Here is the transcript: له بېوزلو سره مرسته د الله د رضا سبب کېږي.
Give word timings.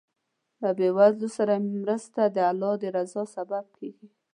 له 0.61 0.69
بېوزلو 0.77 1.29
سره 1.37 1.53
مرسته 1.81 2.21
د 2.25 2.37
الله 2.51 2.73
د 2.81 2.83
رضا 2.97 3.23
سبب 3.35 3.65
کېږي. 3.77 4.07